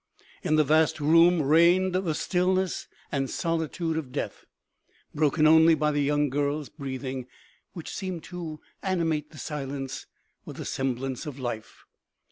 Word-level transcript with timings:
In 0.41 0.55
the 0.55 0.63
vast 0.63 0.99
room 0.99 1.43
reigned 1.43 1.93
the 1.93 2.15
stillness 2.15 2.87
and 3.11 3.29
solitude 3.29 3.97
of 3.97 4.11
death, 4.11 4.45
broken 5.13 5.45
only 5.45 5.75
by 5.75 5.91
the 5.91 6.01
young 6.01 6.31
girl's 6.31 6.69
breathing, 6.69 7.27
which 7.73 7.93
seemed 7.95 8.23
to 8.23 8.59
animate 8.81 9.29
the 9.29 9.37
silence 9.37 10.07
with 10.43 10.57
the 10.57 10.65
semblance 10.65 11.27
of 11.27 11.37
life. 11.37 11.83